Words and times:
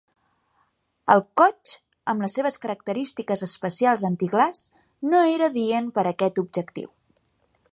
El 1.15 1.19
Kotx, 1.41 1.73
amb 2.13 2.25
les 2.25 2.37
seves 2.39 2.57
característiques 2.63 3.45
especials 3.49 4.07
antiglaç, 4.09 4.63
no 5.13 5.21
era 5.35 5.51
adient 5.53 5.93
per 5.99 6.07
aquest 6.13 6.43
objectiu. 6.45 6.91